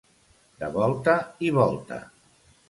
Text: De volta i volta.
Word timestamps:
De 0.63 0.69
volta 0.77 1.15
i 1.49 1.53
volta. 1.59 2.01